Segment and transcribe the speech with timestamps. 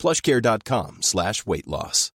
[0.00, 2.12] plushcare.com slash weight loss.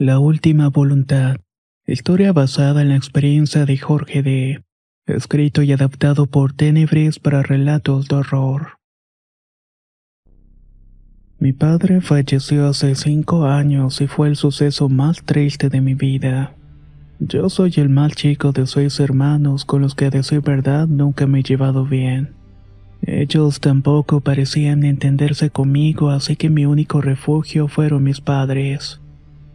[0.00, 1.36] La última voluntad.
[1.86, 4.64] Historia basada en la experiencia de Jorge D.
[5.06, 8.79] Escrito y adaptado por Tenebris para relatos de horror.
[11.40, 16.52] Mi padre falleció hace cinco años y fue el suceso más triste de mi vida.
[17.18, 21.26] Yo soy el más chico de seis hermanos con los que a decir verdad nunca
[21.26, 22.34] me he llevado bien.
[23.00, 29.00] Ellos tampoco parecían entenderse conmigo, así que mi único refugio fueron mis padres.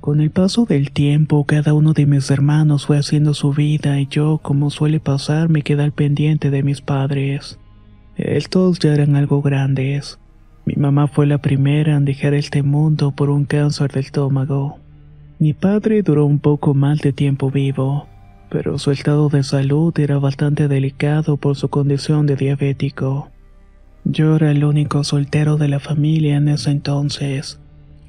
[0.02, 4.08] Con el paso del tiempo, cada uno de mis hermanos fue haciendo su vida y
[4.08, 7.59] yo, como suele pasar, me quedé al pendiente de mis padres.
[8.17, 10.17] Estos ya eran algo grandes.
[10.66, 14.80] Mi mamá fue la primera en dejar este mundo por un cáncer del estómago.
[15.38, 18.08] Mi padre duró un poco más de tiempo vivo,
[18.49, 23.30] pero su estado de salud era bastante delicado por su condición de diabético.
[24.05, 27.59] Yo era el único soltero de la familia en ese entonces.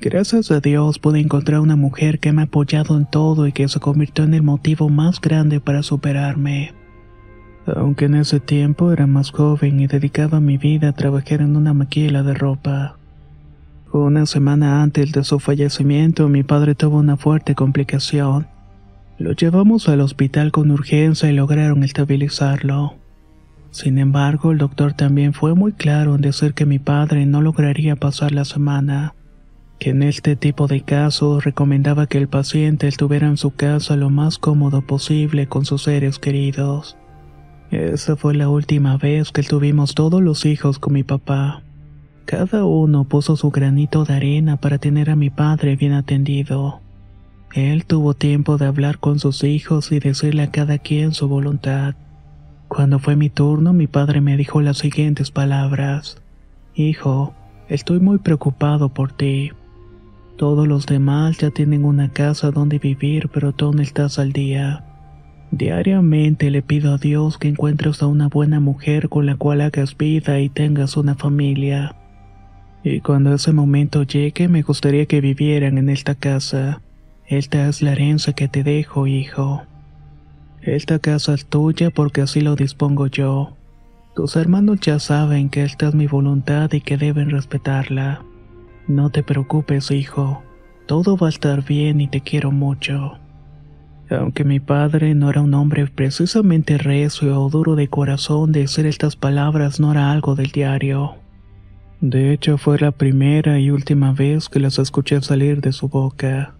[0.01, 3.69] Gracias a Dios pude encontrar una mujer que me ha apoyado en todo y que
[3.69, 6.73] se convirtió en el motivo más grande para superarme.
[7.75, 11.75] Aunque en ese tiempo era más joven y dedicaba mi vida a trabajar en una
[11.75, 12.97] maquila de ropa.
[13.93, 18.47] Una semana antes de su fallecimiento mi padre tuvo una fuerte complicación.
[19.19, 22.95] Lo llevamos al hospital con urgencia y lograron estabilizarlo.
[23.71, 27.97] Sin embargo, el doctor también fue muy claro en decir que mi padre no lograría
[27.97, 29.15] pasar la semana
[29.79, 34.11] que en este tipo de casos recomendaba que el paciente estuviera en su casa lo
[34.11, 36.97] más cómodo posible con sus seres queridos.
[37.71, 41.63] Esa fue la última vez que estuvimos todos los hijos con mi papá.
[42.25, 46.81] Cada uno puso su granito de arena para tener a mi padre bien atendido.
[47.55, 51.95] Él tuvo tiempo de hablar con sus hijos y decirle a cada quien su voluntad.
[52.69, 56.21] Cuando fue mi turno, mi padre me dijo las siguientes palabras.
[56.75, 57.35] Hijo,
[57.69, 59.53] estoy muy preocupado por ti.
[60.37, 64.85] Todos los demás ya tienen una casa donde vivir, pero tú no estás al día.
[65.51, 69.97] Diariamente le pido a Dios que encuentres a una buena mujer con la cual hagas
[69.97, 71.97] vida y tengas una familia.
[72.83, 76.83] Y cuando ese momento llegue, me gustaría que vivieran en esta casa.
[77.27, 79.63] Esta es la herencia que te dejo, hijo.
[80.63, 83.57] Esta casa es tuya porque así lo dispongo yo.
[84.15, 88.23] Tus hermanos ya saben que esta es mi voluntad y que deben respetarla.
[88.89, 90.43] No te preocupes, hijo.
[90.87, 93.19] Todo va a estar bien y te quiero mucho.
[94.09, 99.17] Aunque mi padre no era un hombre precisamente recio o duro de corazón, decir estas
[99.17, 101.15] palabras no era algo del diario.
[102.01, 106.55] De hecho, fue la primera y última vez que las escuché salir de su boca.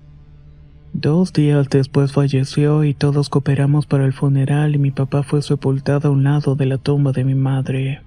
[0.93, 6.09] Dos días después falleció y todos cooperamos para el funeral y mi papá fue sepultado
[6.09, 8.01] a un lado de la tumba de mi madre.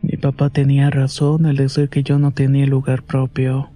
[0.00, 3.68] Mi papá tenía razón al decir que yo no tenía lugar propio.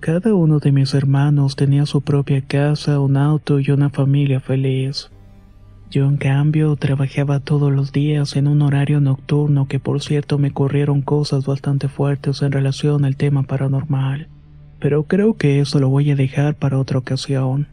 [0.00, 5.10] Cada uno de mis hermanos tenía su propia casa, un auto y una familia feliz.
[5.90, 10.52] Yo en cambio trabajaba todos los días en un horario nocturno que por cierto me
[10.52, 14.28] corrieron cosas bastante fuertes en relación al tema paranormal.
[14.78, 17.66] Pero creo que eso lo voy a dejar para otra ocasión.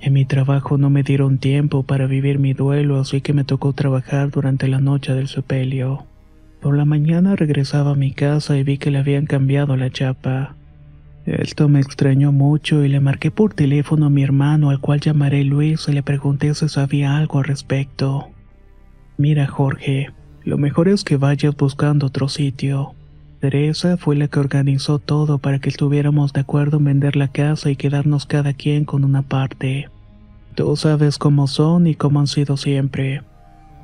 [0.00, 3.72] En mi trabajo no me dieron tiempo para vivir mi duelo, así que me tocó
[3.72, 6.06] trabajar durante la noche del sepelio.
[6.60, 10.54] Por la mañana regresaba a mi casa y vi que le habían cambiado la chapa.
[11.26, 15.42] Esto me extrañó mucho y le marqué por teléfono a mi hermano al cual llamaré
[15.42, 18.28] Luis y le pregunté si sabía algo al respecto.
[19.18, 20.12] Mira Jorge,
[20.44, 22.94] lo mejor es que vayas buscando otro sitio.
[23.40, 27.70] Teresa fue la que organizó todo para que estuviéramos de acuerdo en vender la casa
[27.70, 29.90] y quedarnos cada quien con una parte.
[30.54, 33.22] Tú sabes cómo son y cómo han sido siempre.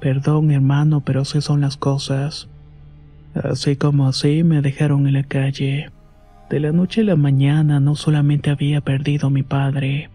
[0.01, 2.49] Perdón hermano, pero así son las cosas.
[3.35, 5.91] Así como así me dejaron en la calle.
[6.53, 10.11] De la noche a la mañana no solamente había perdido a mi padre,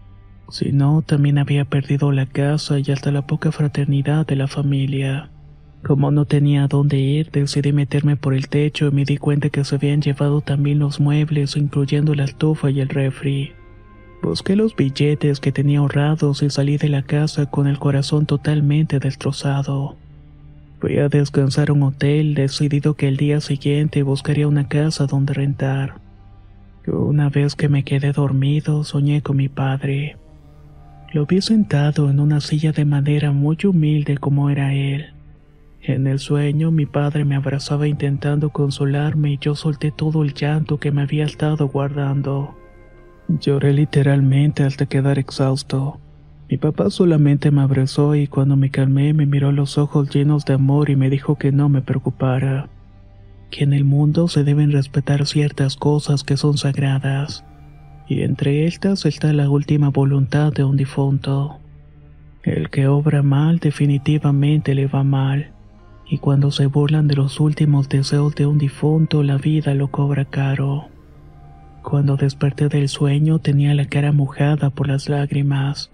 [0.48, 5.30] sino también había perdido la casa y hasta la poca fraternidad de la familia.
[5.82, 9.64] Como no tenía dónde ir, decidí meterme por el techo y me di cuenta que
[9.64, 13.50] se habían llevado también los muebles, incluyendo la estufa y el refri.
[14.22, 19.00] Busqué los billetes que tenía ahorrados y salí de la casa con el corazón totalmente
[19.00, 19.96] destrozado.
[20.78, 25.34] Fui a descansar a un hotel decidido que el día siguiente buscaría una casa donde
[25.34, 26.06] rentar.
[26.90, 30.16] Una vez que me quedé dormido, soñé con mi padre.
[31.12, 35.06] Lo vi sentado en una silla de madera muy humilde como era él.
[35.82, 40.78] En el sueño mi padre me abrazaba intentando consolarme y yo solté todo el llanto
[40.78, 42.56] que me había estado guardando.
[43.28, 46.00] Lloré literalmente hasta quedar exhausto.
[46.50, 50.54] Mi papá solamente me abrazó y cuando me calmé me miró los ojos llenos de
[50.54, 52.70] amor y me dijo que no me preocupara,
[53.50, 57.44] que en el mundo se deben respetar ciertas cosas que son sagradas,
[58.08, 61.58] y entre estas está la última voluntad de un difunto.
[62.42, 65.52] El que obra mal definitivamente le va mal,
[66.08, 70.24] y cuando se burlan de los últimos deseos de un difunto la vida lo cobra
[70.24, 70.88] caro.
[71.82, 75.90] Cuando desperté del sueño tenía la cara mojada por las lágrimas.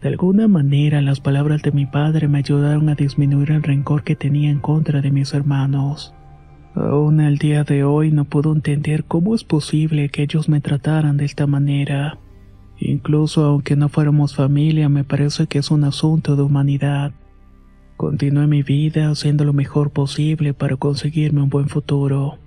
[0.00, 4.16] De alguna manera las palabras de mi padre me ayudaron a disminuir el rencor que
[4.16, 6.14] tenía en contra de mis hermanos.
[6.74, 11.16] Aún al día de hoy no puedo entender cómo es posible que ellos me trataran
[11.16, 12.18] de esta manera.
[12.78, 17.12] Incluso aunque no fuéramos familia, me parece que es un asunto de humanidad.
[17.96, 22.38] Continué mi vida haciendo lo mejor posible para conseguirme un buen futuro.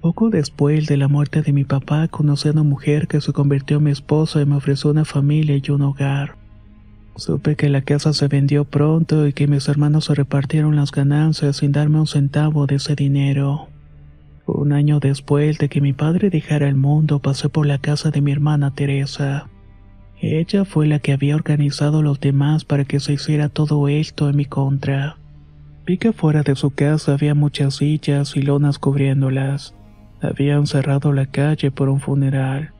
[0.00, 3.76] Poco después de la muerte de mi papá conocí a una mujer que se convirtió
[3.76, 6.36] en mi esposa y me ofreció una familia y un hogar.
[7.18, 11.56] Supe que la casa se vendió pronto y que mis hermanos se repartieron las ganancias
[11.56, 13.66] sin darme un centavo de ese dinero.
[14.46, 18.20] Un año después de que mi padre dejara el mundo, pasé por la casa de
[18.20, 19.48] mi hermana Teresa.
[20.20, 24.28] Ella fue la que había organizado a los demás para que se hiciera todo esto
[24.28, 25.16] en mi contra.
[25.86, 29.74] Vi que fuera de su casa había muchas sillas y lonas cubriéndolas.
[30.22, 32.70] Habían cerrado la calle por un funeral.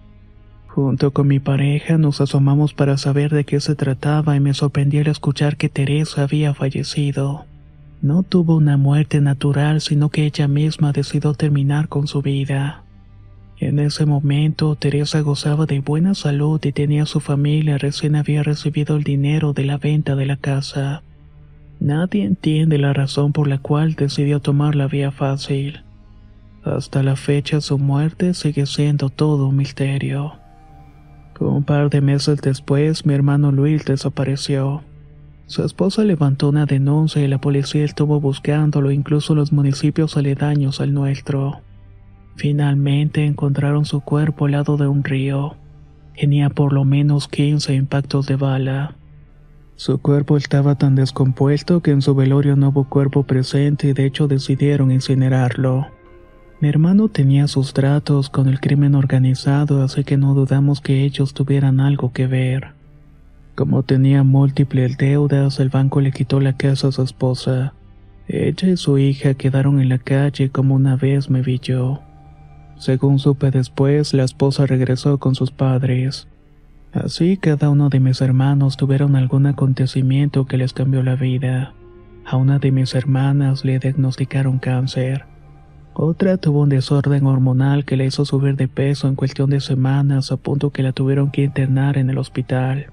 [0.79, 5.01] Junto con mi pareja nos asomamos para saber de qué se trataba y me sorprendió
[5.01, 7.47] al escuchar que Teresa había fallecido.
[8.01, 12.85] No tuvo una muerte natural, sino que ella misma decidió terminar con su vida.
[13.59, 18.99] En ese momento, Teresa gozaba de buena salud y tenía su familia, recién había recibido
[18.99, 21.03] el dinero de la venta de la casa.
[21.81, 25.81] Nadie entiende la razón por la cual decidió tomar la vía fácil.
[26.63, 30.39] Hasta la fecha su muerte sigue siendo todo un misterio.
[31.41, 34.83] Un par de meses después, mi hermano Luis desapareció.
[35.47, 40.93] Su esposa levantó una denuncia y la policía estuvo buscándolo, incluso los municipios aledaños al
[40.93, 41.61] nuestro.
[42.37, 45.57] Finalmente encontraron su cuerpo al lado de un río.
[46.15, 48.97] Tenía por lo menos 15 impactos de bala.
[49.77, 54.07] Su cuerpo estaba tan descompuesto que en su velorio no hubo cuerpo presente y de
[54.07, 55.87] hecho decidieron incinerarlo.
[56.61, 61.33] Mi hermano tenía sus tratos con el crimen organizado, así que no dudamos que ellos
[61.33, 62.73] tuvieran algo que ver.
[63.55, 67.75] Como tenía múltiples deudas, el banco le quitó la casa a su esposa.
[68.27, 72.01] Ella y su hija quedaron en la calle como una vez me vi yo.
[72.77, 76.27] Según supe después, la esposa regresó con sus padres.
[76.93, 81.73] Así cada uno de mis hermanos tuvieron algún acontecimiento que les cambió la vida.
[82.25, 85.38] A una de mis hermanas le diagnosticaron cáncer.
[86.01, 90.31] Otra tuvo un desorden hormonal que le hizo subir de peso en cuestión de semanas
[90.31, 92.87] a punto que la tuvieron que internar en el hospital.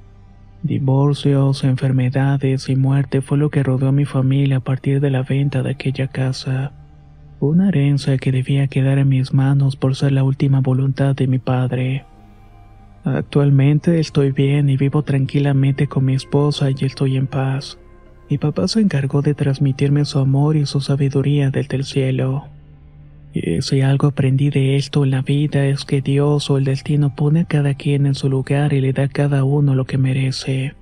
[0.64, 5.22] Divorcios, enfermedades y muerte fue lo que rodeó a mi familia a partir de la
[5.22, 6.72] venta de aquella casa.
[7.40, 11.38] Una herencia que debía quedar en mis manos por ser la última voluntad de mi
[11.38, 12.06] padre.
[13.04, 17.78] Actualmente estoy bien y vivo tranquilamente con mi esposa y estoy en paz.
[18.32, 22.55] Mi papá se encargó de transmitirme su amor y su sabiduría desde el cielo.
[23.60, 27.42] Si algo aprendí de esto en la vida es que Dios o el destino pone
[27.42, 30.74] a cada quien en su lugar y le da a cada uno lo que merece.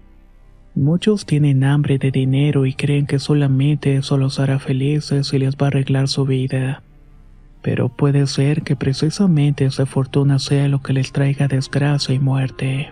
[0.75, 5.55] Muchos tienen hambre de dinero y creen que solamente eso los hará felices y les
[5.55, 6.83] va a arreglar su vida.
[7.63, 12.91] Pero puede ser que precisamente esa fortuna sea lo que les traiga desgracia y muerte.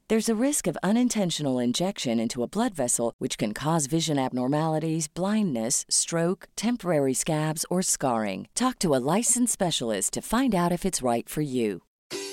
[0.11, 5.07] There's a risk of unintentional injection into a blood vessel, which can cause vision abnormalities,
[5.07, 8.49] blindness, stroke, temporary scabs, or scarring.
[8.53, 11.83] Talk to a licensed specialist to find out if it's right for you.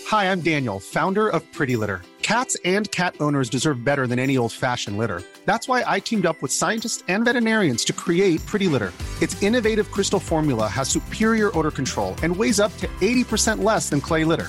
[0.08, 2.02] Hi, I'm Daniel, founder of Pretty Litter.
[2.20, 5.22] Cats and cat owners deserve better than any old fashioned litter.
[5.44, 8.92] That's why I teamed up with scientists and veterinarians to create Pretty Litter.
[9.22, 14.00] Its innovative crystal formula has superior odor control and weighs up to 80% less than
[14.00, 14.48] clay litter.